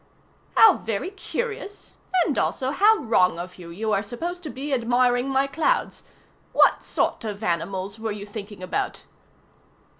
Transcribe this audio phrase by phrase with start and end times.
[0.57, 1.91] "How very curious,
[2.25, 3.69] and also how wrong of you.
[3.69, 6.01] You were supposed to be admiring my clouds.
[6.53, 9.03] What sort of animals were you thinking about?"